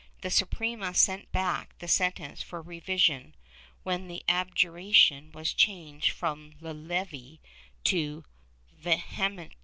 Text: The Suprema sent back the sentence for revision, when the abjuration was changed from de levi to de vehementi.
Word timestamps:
The 0.21 0.31
Suprema 0.31 0.95
sent 0.95 1.31
back 1.31 1.77
the 1.77 1.87
sentence 1.87 2.41
for 2.41 2.59
revision, 2.59 3.35
when 3.83 4.07
the 4.07 4.23
abjuration 4.27 5.31
was 5.31 5.53
changed 5.53 6.09
from 6.09 6.53
de 6.59 6.73
levi 6.73 7.35
to 7.83 8.25
de 8.81 8.95
vehementi. 8.97 9.57